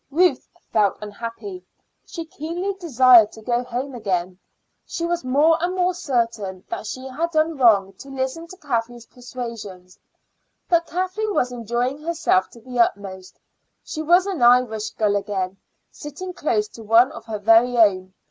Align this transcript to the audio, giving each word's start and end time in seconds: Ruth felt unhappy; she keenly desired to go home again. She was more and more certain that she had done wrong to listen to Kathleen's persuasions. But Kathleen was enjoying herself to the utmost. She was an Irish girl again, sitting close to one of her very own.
Ruth 0.09 0.49
felt 0.71 0.97
unhappy; 0.99 1.63
she 2.07 2.25
keenly 2.25 2.73
desired 2.73 3.31
to 3.33 3.41
go 3.43 3.63
home 3.63 3.93
again. 3.93 4.39
She 4.83 5.05
was 5.05 5.23
more 5.23 5.61
and 5.63 5.75
more 5.75 5.93
certain 5.93 6.63
that 6.71 6.87
she 6.87 7.05
had 7.07 7.29
done 7.29 7.55
wrong 7.55 7.93
to 7.99 8.09
listen 8.09 8.47
to 8.47 8.57
Kathleen's 8.57 9.05
persuasions. 9.05 9.99
But 10.67 10.87
Kathleen 10.87 11.35
was 11.35 11.51
enjoying 11.51 12.01
herself 12.01 12.49
to 12.49 12.61
the 12.61 12.79
utmost. 12.79 13.39
She 13.83 14.01
was 14.01 14.25
an 14.25 14.41
Irish 14.41 14.89
girl 14.95 15.15
again, 15.15 15.57
sitting 15.91 16.33
close 16.33 16.67
to 16.69 16.81
one 16.81 17.11
of 17.11 17.25
her 17.25 17.37
very 17.37 17.77
own. 17.77 18.15